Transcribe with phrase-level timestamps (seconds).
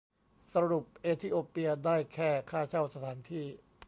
[0.53, 3.45] สรุปเอธิโอเปียได้แค่ค่าเช่าสถานที่